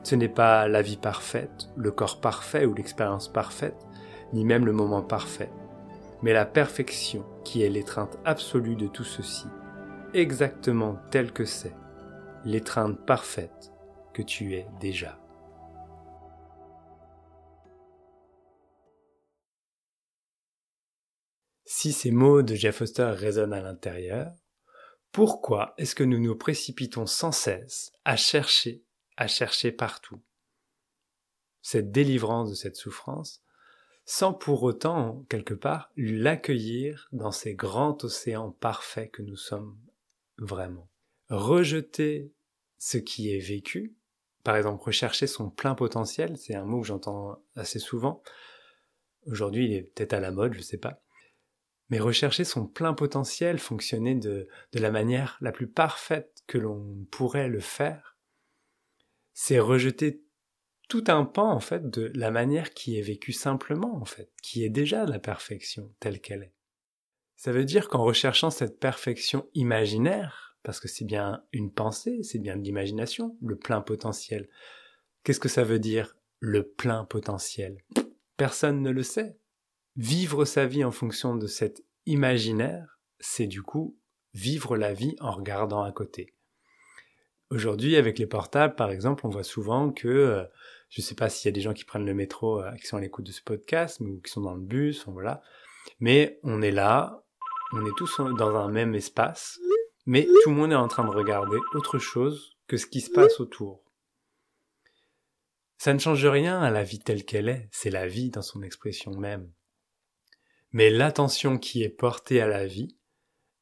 Ce 0.02 0.14
n'est 0.14 0.28
pas 0.28 0.68
la 0.68 0.82
vie 0.82 0.96
parfaite, 0.96 1.68
le 1.76 1.90
corps 1.90 2.20
parfait 2.20 2.66
ou 2.66 2.74
l'expérience 2.74 3.28
parfaite, 3.28 3.86
ni 4.32 4.44
même 4.44 4.66
le 4.66 4.72
moment 4.72 5.02
parfait, 5.02 5.50
mais 6.22 6.32
la 6.32 6.44
perfection 6.44 7.24
qui 7.44 7.62
est 7.62 7.68
l'étreinte 7.68 8.18
absolue 8.24 8.76
de 8.76 8.88
tout 8.88 9.04
ceci, 9.04 9.46
exactement 10.14 10.96
telle 11.10 11.32
que 11.32 11.44
c'est, 11.44 11.74
l'étreinte 12.44 12.98
parfaite 13.06 13.72
que 14.12 14.22
tu 14.22 14.54
es 14.54 14.66
déjà. 14.80 15.21
Si 21.74 21.94
ces 21.94 22.10
mots 22.10 22.42
de 22.42 22.54
Jeff 22.54 22.76
Foster 22.76 23.14
résonnent 23.16 23.54
à 23.54 23.62
l'intérieur, 23.62 24.30
pourquoi 25.10 25.72
est-ce 25.78 25.94
que 25.94 26.04
nous 26.04 26.18
nous 26.18 26.36
précipitons 26.36 27.06
sans 27.06 27.32
cesse 27.32 27.92
à 28.04 28.14
chercher, 28.14 28.84
à 29.16 29.26
chercher 29.26 29.72
partout 29.72 30.20
cette 31.62 31.90
délivrance 31.90 32.50
de 32.50 32.54
cette 32.54 32.76
souffrance 32.76 33.42
sans 34.04 34.34
pour 34.34 34.62
autant, 34.64 35.24
quelque 35.30 35.54
part, 35.54 35.90
l'accueillir 35.96 37.08
dans 37.10 37.32
ces 37.32 37.54
grands 37.54 37.96
océans 38.02 38.50
parfaits 38.50 39.10
que 39.10 39.22
nous 39.22 39.36
sommes 39.36 39.78
vraiment? 40.36 40.90
Rejeter 41.30 42.34
ce 42.76 42.98
qui 42.98 43.34
est 43.34 43.40
vécu, 43.40 43.96
par 44.44 44.56
exemple 44.56 44.84
rechercher 44.84 45.26
son 45.26 45.48
plein 45.48 45.74
potentiel, 45.74 46.36
c'est 46.36 46.54
un 46.54 46.66
mot 46.66 46.82
que 46.82 46.86
j'entends 46.86 47.42
assez 47.56 47.78
souvent. 47.78 48.22
Aujourd'hui, 49.24 49.64
il 49.64 49.72
est 49.72 49.82
peut-être 49.82 50.12
à 50.12 50.20
la 50.20 50.32
mode, 50.32 50.52
je 50.52 50.60
sais 50.60 50.76
pas. 50.76 51.01
Mais 51.92 52.00
rechercher 52.00 52.44
son 52.44 52.66
plein 52.66 52.94
potentiel, 52.94 53.58
fonctionner 53.58 54.14
de, 54.14 54.48
la 54.72 54.90
manière 54.90 55.36
la 55.42 55.52
plus 55.52 55.66
parfaite 55.66 56.42
que 56.46 56.56
l'on 56.56 57.06
pourrait 57.10 57.50
le 57.50 57.60
faire, 57.60 58.16
c'est 59.34 59.58
rejeter 59.58 60.24
tout 60.88 61.04
un 61.08 61.26
pan 61.26 61.50
en 61.52 61.60
fait 61.60 61.90
de 61.90 62.10
la 62.14 62.30
manière 62.30 62.72
qui 62.72 62.98
est 62.98 63.02
vécue 63.02 63.34
simplement 63.34 63.94
en 64.00 64.06
fait, 64.06 64.32
qui 64.42 64.64
est 64.64 64.70
déjà 64.70 65.04
la 65.04 65.18
perfection 65.18 65.92
telle 66.00 66.22
qu'elle 66.22 66.44
est. 66.44 66.54
Ça 67.36 67.52
veut 67.52 67.66
dire 67.66 67.90
qu'en 67.90 68.04
recherchant 68.04 68.48
cette 68.48 68.80
perfection 68.80 69.46
imaginaire, 69.52 70.56
parce 70.62 70.80
que 70.80 70.88
c'est 70.88 71.04
bien 71.04 71.44
une 71.52 71.70
pensée, 71.70 72.22
c'est 72.22 72.38
bien 72.38 72.56
de 72.56 72.62
l'imagination, 72.62 73.36
le 73.42 73.56
plein 73.56 73.82
potentiel. 73.82 74.48
Qu'est-ce 75.24 75.40
que 75.40 75.50
ça 75.50 75.62
veut 75.62 75.78
dire 75.78 76.16
le 76.40 76.66
plein 76.66 77.04
potentiel? 77.04 77.84
Personne 78.38 78.80
ne 78.80 78.90
le 78.90 79.02
sait. 79.02 79.36
Vivre 79.96 80.46
sa 80.46 80.64
vie 80.64 80.84
en 80.84 80.90
fonction 80.90 81.36
de 81.36 81.46
cet 81.46 81.84
imaginaire, 82.06 82.98
c'est 83.20 83.46
du 83.46 83.62
coup 83.62 83.98
vivre 84.32 84.78
la 84.78 84.94
vie 84.94 85.16
en 85.20 85.32
regardant 85.32 85.82
à 85.82 85.92
côté. 85.92 86.34
Aujourd'hui, 87.50 87.96
avec 87.96 88.18
les 88.18 88.26
portables, 88.26 88.74
par 88.74 88.90
exemple, 88.90 89.26
on 89.26 89.28
voit 89.28 89.42
souvent 89.42 89.92
que 89.92 90.08
euh, 90.08 90.44
je 90.88 91.02
ne 91.02 91.04
sais 91.04 91.14
pas 91.14 91.28
s'il 91.28 91.48
y 91.48 91.50
a 91.50 91.52
des 91.52 91.60
gens 91.60 91.74
qui 91.74 91.84
prennent 91.84 92.06
le 92.06 92.14
métro, 92.14 92.62
euh, 92.62 92.74
qui 92.76 92.86
sont 92.86 92.96
à 92.96 93.00
l'écoute 93.00 93.26
de 93.26 93.32
ce 93.32 93.42
podcast, 93.42 94.00
ou 94.00 94.22
qui 94.24 94.32
sont 94.32 94.40
dans 94.40 94.54
le 94.54 94.62
bus, 94.62 95.04
voilà. 95.08 95.42
Mais 96.00 96.40
on 96.42 96.62
est 96.62 96.70
là, 96.70 97.22
on 97.72 97.84
est 97.84 97.96
tous 97.98 98.18
dans 98.38 98.56
un 98.56 98.70
même 98.70 98.94
espace, 98.94 99.60
mais 100.06 100.26
tout 100.42 100.50
le 100.50 100.56
monde 100.56 100.72
est 100.72 100.76
en 100.76 100.88
train 100.88 101.04
de 101.04 101.10
regarder 101.10 101.58
autre 101.74 101.98
chose 101.98 102.56
que 102.66 102.78
ce 102.78 102.86
qui 102.86 103.02
se 103.02 103.10
passe 103.10 103.40
autour. 103.40 103.84
Ça 105.76 105.92
ne 105.92 105.98
change 105.98 106.24
rien 106.24 106.62
à 106.62 106.70
la 106.70 106.84
vie 106.84 107.00
telle 107.00 107.26
qu'elle 107.26 107.50
est, 107.50 107.68
c'est 107.70 107.90
la 107.90 108.06
vie 108.06 108.30
dans 108.30 108.40
son 108.40 108.62
expression 108.62 109.12
même. 109.12 109.52
Mais 110.72 110.90
l'attention 110.90 111.58
qui 111.58 111.82
est 111.82 111.88
portée 111.88 112.40
à 112.40 112.46
la 112.46 112.66
vie 112.66 112.96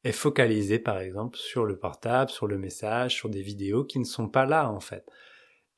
est 0.05 0.12
focalisée 0.12 0.79
par 0.79 0.99
exemple 0.99 1.37
sur 1.37 1.64
le 1.64 1.79
portable, 1.79 2.31
sur 2.31 2.47
le 2.47 2.59
message, 2.59 3.14
sur 3.14 3.29
des 3.29 3.43
vidéos 3.43 3.85
qui 3.85 3.99
ne 3.99 4.05
sont 4.05 4.29
pas 4.29 4.47
là 4.47 4.71
en 4.71 4.81
fait 4.81 5.05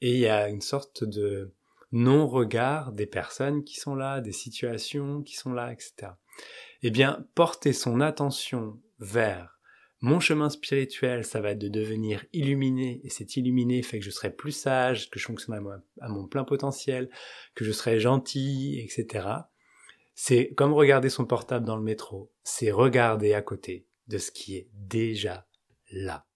et 0.02 0.10
il 0.10 0.18
y 0.18 0.26
a 0.26 0.48
une 0.48 0.60
sorte 0.60 1.04
de 1.04 1.52
non-regard 1.92 2.92
des 2.92 3.06
personnes 3.06 3.62
qui 3.62 3.78
sont 3.78 3.94
là, 3.94 4.20
des 4.20 4.32
situations 4.32 5.22
qui 5.22 5.36
sont 5.36 5.52
là, 5.52 5.72
etc. 5.72 6.12
Eh 6.82 6.90
bien, 6.90 7.24
porter 7.36 7.72
son 7.72 8.00
attention 8.00 8.80
vers 8.98 9.60
mon 10.00 10.18
chemin 10.18 10.50
spirituel, 10.50 11.24
ça 11.24 11.40
va 11.40 11.52
être 11.52 11.60
de 11.60 11.68
devenir 11.68 12.24
illuminé, 12.32 13.00
et 13.04 13.10
cet 13.10 13.36
illuminé 13.36 13.82
fait 13.82 14.00
que 14.00 14.04
je 14.04 14.10
serai 14.10 14.30
plus 14.30 14.50
sage, 14.50 15.08
que 15.08 15.20
je 15.20 15.26
fonctionne 15.26 15.80
à, 16.00 16.08
mon 16.08 16.26
plein 16.26 16.42
potentiel, 16.42 17.08
que 17.54 17.64
je 17.64 17.70
serai 17.70 18.00
gentil, 18.00 18.80
etc. 18.80 19.28
C'est 20.24 20.54
comme 20.54 20.72
regarder 20.72 21.10
son 21.10 21.26
portable 21.26 21.66
dans 21.66 21.74
le 21.74 21.82
métro, 21.82 22.32
c'est 22.44 22.70
regarder 22.70 23.34
à 23.34 23.42
côté 23.42 23.88
de 24.06 24.18
ce 24.18 24.30
qui 24.30 24.54
est 24.54 24.70
déjà 24.72 25.48
là. 25.90 26.28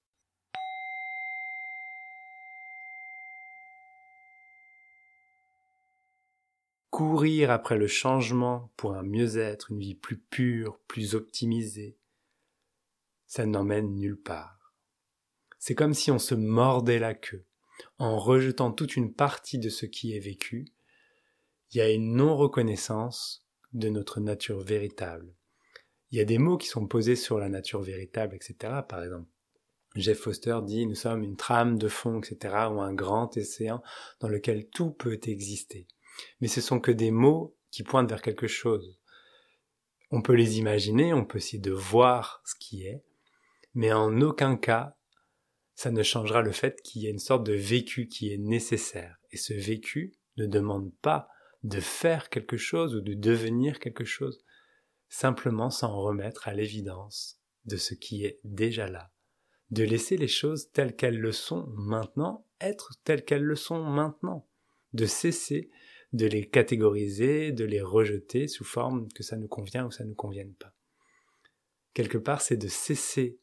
courir 6.91 7.53
après 7.53 7.79
le 7.79 7.87
changement 7.87 8.73
pour 8.77 8.95
un 8.95 9.05
mieux-être, 9.05 9.71
une 9.71 9.79
vie 9.79 9.95
plus 9.95 10.19
pure, 10.19 10.81
plus 10.89 11.15
optimisée, 11.15 11.97
ça 13.27 13.47
n'emmène 13.47 13.95
nulle 13.95 14.21
part. 14.21 14.75
C'est 15.61 15.77
comme 15.77 15.95
si 15.95 16.11
on 16.11 16.19
se 16.19 16.35
mordait 16.35 16.99
la 16.99 17.15
queue. 17.15 17.45
En 17.99 18.19
rejetant 18.19 18.73
toute 18.73 18.97
une 18.97 19.15
partie 19.15 19.59
de 19.59 19.69
ce 19.69 19.87
qui 19.87 20.17
est 20.17 20.21
vécu, 20.21 20.73
il 21.71 21.79
y 21.79 21.81
a 21.83 21.91
une 21.91 22.17
non-reconnaissance 22.17 23.46
de 23.73 23.89
notre 23.89 24.21
nature 24.21 24.61
véritable. 24.61 25.35
Il 26.11 26.19
y 26.19 26.21
a 26.21 26.25
des 26.25 26.39
mots 26.39 26.57
qui 26.57 26.69
sont 26.69 26.87
posés 26.87 27.17
sur 27.17 27.39
la 27.39 27.49
nature 27.49 27.83
véritable, 27.83 28.35
etc. 28.35 28.55
Par 28.89 29.03
exemple, 29.03 29.29
Jeff 29.97 30.19
Foster 30.19 30.59
dit 30.65 30.87
nous 30.87 30.95
sommes 30.95 31.23
une 31.23 31.37
trame 31.37 31.79
de 31.79 31.89
fond, 31.89 32.21
etc. 32.21 32.55
ou 32.71 32.81
un 32.81 32.95
grand 32.95 33.37
océan 33.37 33.83
dans 34.21 34.29
lequel 34.29 34.69
tout 34.69 34.91
peut 34.91 35.19
exister 35.25 35.87
mais 36.41 36.49
ce 36.49 36.61
sont 36.61 36.81
que 36.81 36.91
des 36.91 37.11
mots 37.11 37.57
qui 37.71 37.83
pointent 37.83 38.09
vers 38.09 38.23
quelque 38.23 38.47
chose. 38.47 38.99
On 40.11 40.23
peut 40.23 40.35
les 40.35 40.59
imaginer, 40.59 41.13
on 41.13 41.25
peut 41.25 41.39
essayer 41.39 41.59
de 41.59 41.73
voir 41.73 42.43
ce 42.45 42.55
qui 42.59 42.87
est, 42.87 43.03
mais 43.75 43.93
en 43.93 44.21
aucun 44.21 44.57
cas 44.57 44.97
ça 45.75 45.91
ne 45.91 46.03
changera 46.03 46.41
le 46.41 46.53
fait 46.53 46.81
qu'il 46.81 47.03
y 47.03 47.07
a 47.07 47.11
une 47.11 47.19
sorte 47.19 47.45
de 47.45 47.53
vécu 47.53 48.09
qui 48.09 48.33
est 48.33 48.39
nécessaire. 48.39 49.19
Et 49.31 49.37
ce 49.37 49.53
vécu 49.53 50.15
ne 50.39 50.47
demande 50.47 50.91
pas 51.03 51.29
de 51.63 51.81
faire 51.81 52.29
quelque 52.29 52.57
chose 52.57 52.95
ou 52.95 53.01
de 53.01 53.15
devenir 53.15 53.79
quelque 53.81 54.05
chose, 54.05 54.39
simplement 55.09 55.71
s'en 55.71 55.97
remettre 56.01 56.49
à 56.49 56.55
l'évidence 56.55 57.41
de 57.65 57.77
ce 57.77 57.95
qui 57.95 58.25
est 58.25 58.41
déjà 58.45 58.89
là, 58.89 59.13
de 59.71 59.85
laisser 59.85 60.17
les 60.17 60.29
choses 60.29 60.71
telles 60.73 60.95
qu'elles 60.95 61.19
le 61.19 61.33
sont 61.33 61.67
maintenant 61.77 62.47
être 62.61 62.95
telles 63.05 63.25
qu'elles 63.25 63.45
le 63.45 63.57
sont 63.57 63.83
maintenant, 63.83 64.47
de 64.93 65.07
cesser 65.07 65.71
de 66.13 66.27
les 66.27 66.49
catégoriser, 66.49 67.53
de 67.53 67.65
les 67.65 67.83
rejeter 67.83 68.49
sous 68.49 68.65
forme 68.65 69.09
que 69.13 69.23
ça 69.23 69.37
nous 69.37 69.49
convient 69.49 69.87
ou 69.87 69.91
ça 69.91 70.05
ne 70.05 70.11
nous 70.11 70.15
convienne 70.15 70.55
pas. 70.55 70.73
Quelque 71.95 72.19
part, 72.19 72.41
c'est 72.41 72.57
de 72.57 72.69
cesser 72.69 73.39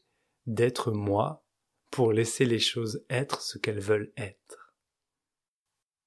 d'être 0.47 0.91
moi 0.91 1.45
pour 1.91 2.13
laisser 2.13 2.45
les 2.45 2.59
choses 2.59 3.05
être 3.09 3.41
ce 3.41 3.57
qu'elles 3.57 3.79
veulent 3.79 4.11
être. 4.17 4.62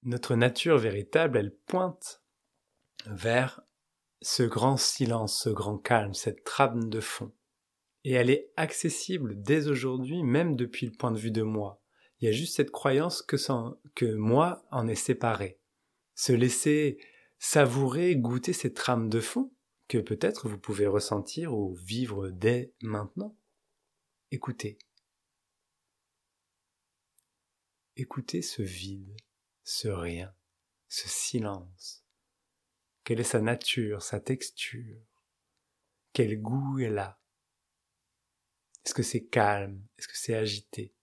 Notre 0.06 0.34
nature 0.34 0.78
véritable, 0.78 1.36
elle 1.36 1.54
pointe 1.66 2.22
vers 3.06 3.60
ce 4.22 4.42
grand 4.42 4.78
silence, 4.78 5.42
ce 5.42 5.50
grand 5.50 5.76
calme, 5.76 6.14
cette 6.14 6.44
trame 6.44 6.88
de 6.88 7.00
fond. 7.00 7.34
Et 8.04 8.12
elle 8.12 8.30
est 8.30 8.50
accessible 8.56 9.42
dès 9.42 9.68
aujourd'hui, 9.68 10.22
même 10.22 10.56
depuis 10.56 10.86
le 10.86 10.92
point 10.92 11.10
de 11.10 11.18
vue 11.18 11.32
de 11.32 11.42
moi. 11.42 11.82
Il 12.20 12.26
y 12.26 12.28
a 12.28 12.32
juste 12.32 12.56
cette 12.56 12.70
croyance 12.70 13.20
que, 13.20 13.36
que 13.94 14.14
moi 14.14 14.64
en 14.70 14.88
est 14.88 14.94
séparé 14.94 15.60
se 16.16 16.32
laisser 16.32 16.98
savourer, 17.38 18.16
goûter 18.16 18.52
cette 18.52 18.74
trame 18.74 19.08
de 19.08 19.20
fond 19.20 19.52
que 19.86 19.98
peut-être 19.98 20.48
vous 20.48 20.58
pouvez 20.58 20.86
ressentir 20.86 21.54
ou 21.54 21.74
vivre 21.74 22.30
dès 22.30 22.72
maintenant. 22.80 23.36
Écoutez. 24.32 24.78
Écoutez 27.96 28.42
ce 28.42 28.62
vide, 28.62 29.16
ce 29.66 29.88
rien, 29.88 30.32
ce 30.88 31.08
silence. 31.08 32.04
Quelle 33.02 33.18
est 33.18 33.24
sa 33.24 33.40
nature, 33.40 34.00
sa 34.00 34.20
texture? 34.20 35.02
Quel 36.12 36.40
goût 36.40 36.78
elle 36.78 36.98
a? 36.98 37.20
Est-ce 38.84 38.94
que 38.94 39.02
c'est 39.02 39.24
calme? 39.24 39.84
Est-ce 39.98 40.06
que 40.06 40.16
c'est 40.16 40.36
agité? 40.36 40.94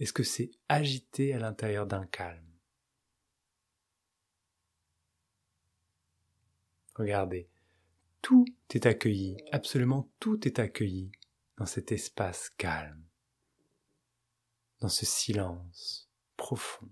Est-ce 0.00 0.14
que 0.14 0.22
c'est 0.22 0.50
agité 0.68 1.34
à 1.34 1.38
l'intérieur 1.38 1.86
d'un 1.86 2.06
calme? 2.06 2.50
Regardez, 6.94 7.50
tout 8.22 8.46
est 8.70 8.86
accueilli, 8.86 9.36
absolument 9.52 10.10
tout 10.20 10.48
est 10.48 10.58
accueilli 10.58 11.12
dans 11.58 11.66
cet 11.66 11.92
espace 11.92 12.48
calme, 12.48 13.04
dans 14.80 14.88
ce 14.88 15.04
silence 15.04 16.10
profond. 16.36 16.90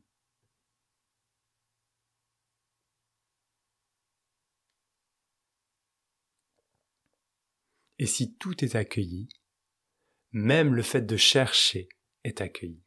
Et 8.02 8.06
si 8.06 8.34
tout 8.34 8.64
est 8.64 8.74
accueilli, 8.74 9.28
même 10.32 10.74
le 10.74 10.82
fait 10.82 11.02
de 11.02 11.16
chercher 11.16 11.88
est 12.24 12.40
accueilli. 12.40 12.82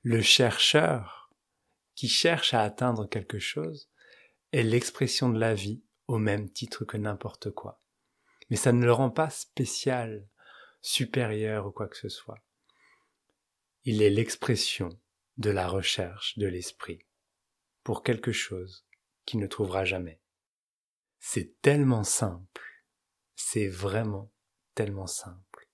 Le 0.00 0.22
chercheur 0.22 1.30
qui 1.94 2.08
cherche 2.08 2.54
à 2.54 2.62
atteindre 2.62 3.06
quelque 3.06 3.38
chose 3.38 3.90
est 4.52 4.62
l'expression 4.62 5.28
de 5.28 5.38
la 5.38 5.52
vie 5.52 5.84
au 6.06 6.16
même 6.16 6.50
titre 6.50 6.86
que 6.86 6.96
n'importe 6.96 7.50
quoi. 7.50 7.82
Mais 8.48 8.56
ça 8.56 8.72
ne 8.72 8.86
le 8.86 8.92
rend 8.94 9.10
pas 9.10 9.28
spécial, 9.28 10.26
supérieur 10.80 11.66
ou 11.66 11.70
quoi 11.70 11.86
que 11.86 11.98
ce 11.98 12.08
soit. 12.08 12.42
Il 13.84 14.00
est 14.00 14.08
l'expression 14.08 14.98
de 15.36 15.50
la 15.50 15.68
recherche 15.68 16.38
de 16.38 16.46
l'esprit 16.46 17.00
pour 17.82 18.02
quelque 18.02 18.32
chose 18.32 18.86
qu'il 19.26 19.40
ne 19.40 19.46
trouvera 19.46 19.84
jamais. 19.84 20.22
C'est 21.18 21.60
tellement 21.60 22.02
simple 22.02 22.65
c'est 23.36 23.68
vraiment 23.68 24.32
tellement 24.74 25.06
simple 25.06 25.70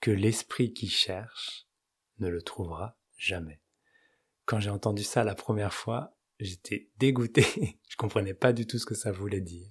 que 0.00 0.10
l'esprit 0.10 0.72
qui 0.72 0.88
cherche 0.88 1.66
ne 2.18 2.28
le 2.28 2.42
trouvera 2.42 2.98
jamais. 3.16 3.60
Quand 4.44 4.60
j'ai 4.60 4.70
entendu 4.70 5.02
ça 5.02 5.24
la 5.24 5.34
première 5.34 5.74
fois, 5.74 6.16
j'étais 6.38 6.88
dégoûté, 6.96 7.78
je 7.88 7.96
comprenais 7.96 8.34
pas 8.34 8.52
du 8.52 8.66
tout 8.66 8.78
ce 8.78 8.86
que 8.86 8.94
ça 8.94 9.12
voulait 9.12 9.40
dire. 9.40 9.68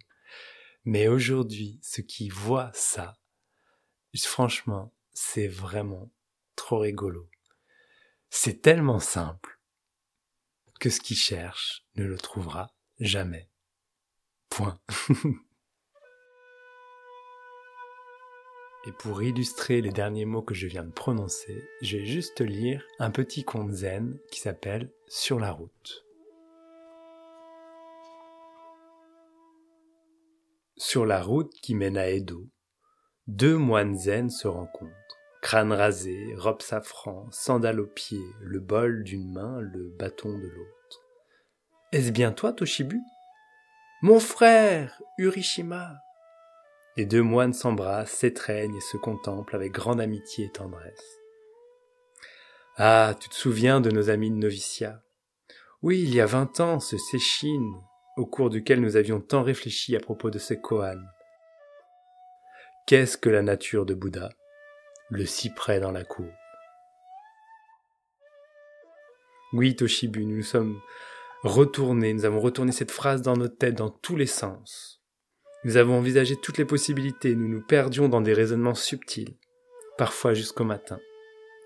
Mais 0.84 1.08
aujourd'hui, 1.08 1.80
ceux 1.82 2.04
qui 2.04 2.30
voient 2.30 2.72
ça, 2.74 3.18
franchement, 4.18 4.94
c'est 5.14 5.48
vraiment 5.48 6.12
trop 6.56 6.80
rigolo. 6.80 7.30
C'est 8.30 8.62
tellement 8.62 9.00
simple 9.00 9.60
que 10.80 10.90
ce 10.90 11.00
qui 11.00 11.16
cherche 11.16 11.86
ne 11.96 12.06
le 12.06 12.18
trouvera 12.18 12.76
jamais. 13.00 13.50
Point. 14.50 14.80
Et 18.88 18.94
pour 18.94 19.22
illustrer 19.22 19.82
les 19.82 19.92
derniers 19.92 20.24
mots 20.24 20.42
que 20.42 20.54
je 20.54 20.66
viens 20.66 20.86
de 20.86 20.92
prononcer, 20.92 21.62
je 21.82 21.98
vais 21.98 22.06
juste 22.06 22.40
lire 22.40 22.88
un 23.00 23.12
petit 23.12 23.44
conte 23.44 23.74
zen 23.74 24.18
qui 24.32 24.40
s'appelle 24.40 24.90
Sur 25.10 25.42
la 25.42 25.52
route. 25.52 26.06
Sur 30.78 31.06
la 31.06 31.22
route 31.22 31.52
qui 31.62 31.76
mène 31.76 31.98
à 31.98 32.08
Edo, 32.08 32.48
deux 33.28 33.58
moines 33.58 33.98
zen 33.98 34.30
se 34.30 34.48
rencontrent. 34.48 34.94
Crâne 35.42 35.74
rasé, 35.74 36.34
robe 36.38 36.62
safran, 36.62 37.28
sandales 37.30 37.82
aux 37.82 37.88
pieds, 37.88 38.32
le 38.40 38.62
bol 38.62 39.04
d'une 39.04 39.34
main, 39.34 39.60
le 39.60 39.90
bâton 40.00 40.30
de 40.30 40.48
l'autre. 40.48 41.02
Est-ce 41.92 42.12
bien 42.12 42.32
toi, 42.32 42.54
Toshibu? 42.54 43.02
Mon 44.02 44.22
frère, 44.22 45.02
Urishima 45.18 45.98
les 46.98 47.06
deux 47.06 47.22
moines 47.22 47.54
s'embrassent, 47.54 48.12
s'étreignent 48.12 48.76
et 48.76 48.82
se 48.82 48.98
contemplent 48.98 49.56
avec 49.56 49.72
grande 49.72 50.02
amitié 50.02 50.46
et 50.46 50.52
tendresse. 50.52 51.20
Ah, 52.76 53.16
tu 53.20 53.30
te 53.30 53.36
souviens 53.36 53.82
de 53.82 53.92
nos 53.92 54.10
amis 54.10 54.32
de 54.32 54.36
noviciat 54.36 55.04
Oui, 55.84 56.02
il 56.02 56.14
y 56.14 56.20
a 56.20 56.26
vingt 56.26 56.60
ans, 56.60 56.80
ce 56.80 56.98
Séchine, 56.98 57.76
au 58.18 58.26
cours 58.26 58.50
duquel 58.50 58.82
nous 58.82 58.96
avions 58.96 59.22
tant 59.22 59.44
réfléchi 59.44 59.96
à 59.96 60.00
propos 60.00 60.32
de 60.32 60.40
ce 60.40 60.56
Kohan. 60.56 61.00
Qu'est-ce 62.88 63.18
que 63.18 63.30
la 63.30 63.44
nature 63.44 63.86
de 63.86 63.94
Bouddha? 63.94 64.30
Le 65.10 65.26
cyprès 65.26 65.80
dans 65.80 65.92
la 65.92 66.04
cour. 66.04 66.32
Oui, 69.54 69.76
Toshibu, 69.76 70.26
nous 70.26 70.38
nous 70.38 70.44
sommes 70.44 70.82
retournés, 71.44 72.14
nous 72.14 72.26
avons 72.26 72.40
retourné 72.40 72.72
cette 72.72 72.92
phrase 72.92 73.22
dans 73.22 73.38
nos 73.38 73.48
têtes 73.48 73.76
dans 73.76 73.90
tous 73.90 74.16
les 74.16 74.26
sens. 74.26 74.97
Nous 75.68 75.76
avons 75.76 75.98
envisagé 75.98 76.38
toutes 76.38 76.60
les 76.60 76.64
possibilités, 76.64 77.36
nous 77.36 77.50
nous 77.50 77.60
perdions 77.60 78.08
dans 78.08 78.22
des 78.22 78.32
raisonnements 78.32 78.74
subtils, 78.74 79.36
parfois 79.98 80.34
jusqu'au 80.34 80.64
matin. 80.64 80.98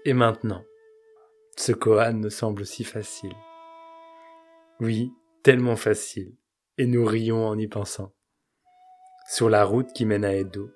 Et 0.06 0.14
maintenant, 0.14 0.66
ce 1.56 1.72
Kohan 1.72 2.14
me 2.16 2.30
semble 2.30 2.66
si 2.66 2.84
facile. 2.84 3.36
Oui, 4.80 5.12
tellement 5.44 5.76
facile, 5.76 6.34
et 6.80 6.88
nous 6.88 7.06
rions 7.06 7.46
en 7.46 7.56
y 7.60 7.68
pensant. 7.68 8.12
Sur 9.30 9.52
la 9.52 9.64
route 9.64 9.94
qui 9.94 10.06
mène 10.06 10.26
à 10.26 10.34
Edo, 10.34 10.72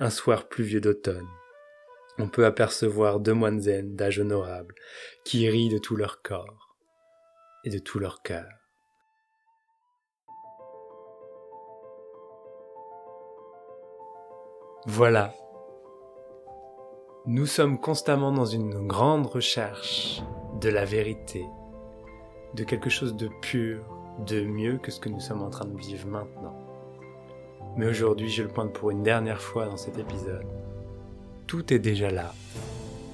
un 0.00 0.10
soir 0.10 0.48
pluvieux 0.48 0.80
d'automne, 0.80 1.28
on 2.18 2.28
peut 2.28 2.44
apercevoir 2.44 3.20
deux 3.20 3.34
moines 3.34 3.60
zen 3.60 3.94
d'âge 3.94 4.18
honorable 4.18 4.74
qui 5.24 5.48
rient 5.48 5.68
de 5.68 5.78
tout 5.78 5.94
leur 5.94 6.22
corps 6.22 6.76
et 7.62 7.70
de 7.70 7.78
tout 7.78 8.00
leur 8.00 8.20
cœur. 8.22 8.57
Voilà. 14.86 15.34
Nous 17.26 17.46
sommes 17.46 17.78
constamment 17.78 18.32
dans 18.32 18.44
une 18.44 18.86
grande 18.86 19.26
recherche 19.26 20.22
de 20.60 20.68
la 20.68 20.84
vérité, 20.84 21.44
de 22.54 22.64
quelque 22.64 22.88
chose 22.88 23.16
de 23.16 23.28
pur, 23.42 23.84
de 24.26 24.40
mieux 24.40 24.78
que 24.78 24.90
ce 24.90 25.00
que 25.00 25.08
nous 25.08 25.20
sommes 25.20 25.42
en 25.42 25.50
train 25.50 25.66
de 25.66 25.76
vivre 25.76 26.06
maintenant. 26.06 26.56
Mais 27.76 27.86
aujourd'hui, 27.86 28.28
je 28.28 28.44
le 28.44 28.48
pointe 28.48 28.72
pour 28.72 28.90
une 28.90 29.02
dernière 29.02 29.40
fois 29.40 29.66
dans 29.66 29.76
cet 29.76 29.98
épisode. 29.98 30.46
Tout 31.46 31.72
est 31.72 31.78
déjà 31.78 32.10
là. 32.10 32.32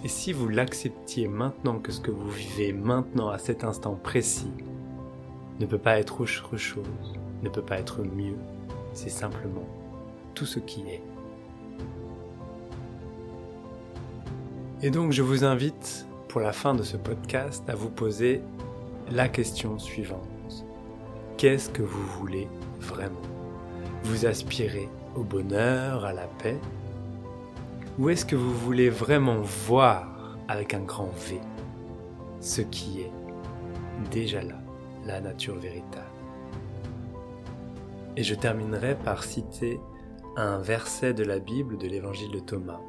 Et 0.05 0.09
si 0.09 0.33
vous 0.33 0.48
l'acceptiez 0.48 1.29
maintenant 1.29 1.79
que 1.79 1.92
ce 1.92 2.00
que 2.00 2.11
vous 2.11 2.31
vivez 2.31 2.74
maintenant 2.74 3.31
à 3.31 3.38
cet 3.38 3.64
instant 3.64 3.94
précis 3.94 4.53
ne 5.61 5.66
peut 5.66 5.79
pas 5.79 5.98
être 5.98 6.20
autre 6.20 6.57
chose, 6.59 7.14
ne 7.42 7.48
peut 7.48 7.62
pas 7.62 7.79
être 7.79 8.03
mieux, 8.03 8.37
c'est 8.92 9.11
simplement 9.11 9.66
tout 10.35 10.46
ce 10.46 10.59
qui 10.59 10.83
est. 10.83 11.03
Et 14.85 14.90
donc 14.90 15.12
je 15.12 15.23
vous 15.23 15.44
invite 15.44 16.07
pour 16.29 16.42
la 16.42 16.53
fin 16.53 16.75
de 16.75 16.83
ce 16.83 16.99
podcast 16.99 17.64
à 17.70 17.75
vous 17.75 17.88
poser 17.88 18.42
la 19.11 19.31
question 19.31 19.79
suivante. 19.79 20.66
Qu'est-ce 21.38 21.70
que 21.70 21.81
vous 21.81 22.07
voulez 22.18 22.49
vraiment? 22.81 23.23
Vous 24.03 24.27
aspirez 24.27 24.90
au 25.16 25.23
bonheur, 25.23 26.05
à 26.05 26.12
la 26.12 26.27
paix? 26.27 26.59
Ou 27.99 28.11
est-ce 28.11 28.27
que 28.27 28.37
vous 28.37 28.53
voulez 28.53 28.90
vraiment 28.90 29.40
voir 29.40 30.37
avec 30.49 30.75
un 30.75 30.83
grand 30.83 31.12
V 31.16 31.40
ce 32.40 32.61
qui 32.61 33.01
est 33.01 33.12
déjà 34.11 34.42
là, 34.42 34.61
la 35.07 35.23
nature 35.23 35.57
véritable? 35.57 36.05
Et 38.18 38.23
je 38.23 38.35
terminerai 38.35 38.97
par 38.97 39.25
citer 39.25 39.81
un 40.37 40.59
verset 40.59 41.14
de 41.14 41.25
la 41.25 41.38
Bible 41.38 41.79
de 41.79 41.87
l'évangile 41.87 42.33
de 42.33 42.40
Thomas 42.40 42.81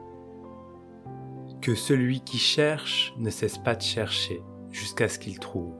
que 1.65 1.73
celui 1.73 2.19
qui 2.19 2.37
cherche 2.37 3.11
ne 3.17 3.31
cesse 3.31 3.57
pas 3.57 3.73
de 3.73 3.81
chercher 3.81 4.39
jusqu'à 4.69 5.09
ce 5.09 5.17
qu'il 5.17 5.39
trouve. 5.39 5.73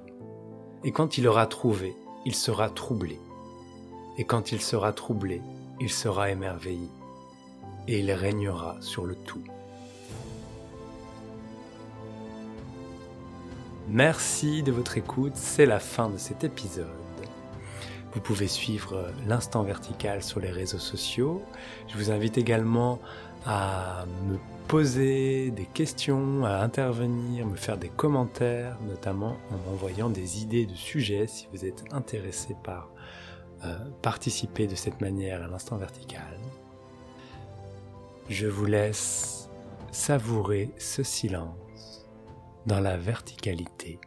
Et 0.83 0.91
quand 0.91 1.19
il 1.19 1.27
aura 1.27 1.45
trouvé, 1.45 1.95
il 2.25 2.33
sera 2.33 2.71
troublé. 2.71 3.19
Et 4.17 4.23
quand 4.23 4.51
il 4.51 4.61
sera 4.61 4.93
troublé, 4.93 5.43
il 5.79 5.91
sera 5.91 6.31
émerveillé. 6.31 6.89
Et 7.87 7.99
il 7.99 8.11
régnera 8.11 8.77
sur 8.79 9.05
le 9.05 9.13
tout. 9.13 9.43
Merci 13.87 14.63
de 14.63 14.71
votre 14.71 14.97
écoute, 14.97 15.35
c'est 15.35 15.67
la 15.67 15.79
fin 15.79 16.09
de 16.09 16.17
cet 16.17 16.43
épisode. 16.43 17.04
Vous 18.15 18.21
pouvez 18.21 18.47
suivre 18.47 19.11
l'instant 19.27 19.63
vertical 19.63 20.23
sur 20.23 20.39
les 20.39 20.49
réseaux 20.49 20.79
sociaux. 20.79 21.43
Je 21.89 21.97
vous 21.97 22.11
invite 22.11 22.37
également 22.37 22.99
à 23.45 24.05
me 24.25 24.37
poser 24.69 25.51
des 25.51 25.65
questions, 25.65 26.45
à 26.45 26.61
intervenir, 26.61 27.45
me 27.45 27.57
faire 27.57 27.77
des 27.77 27.89
commentaires, 27.89 28.77
notamment 28.87 29.35
en 29.51 29.69
m'envoyant 29.69 30.09
des 30.09 30.41
idées 30.41 30.65
de 30.65 30.73
sujets 30.73 31.27
si 31.27 31.47
vous 31.51 31.65
êtes 31.65 31.83
intéressé 31.91 32.55
par 32.63 32.89
euh, 33.65 33.77
participer 34.01 34.65
de 34.65 34.75
cette 34.75 35.01
manière 35.01 35.43
à 35.43 35.47
l'instant 35.47 35.75
vertical. 35.75 36.39
Je 38.29 38.47
vous 38.47 38.65
laisse 38.65 39.49
savourer 39.91 40.71
ce 40.77 41.03
silence 41.03 42.07
dans 42.65 42.79
la 42.79 42.97
verticalité 42.97 43.99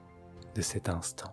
de 0.55 0.63
cet 0.63 0.89
instant. 0.89 1.33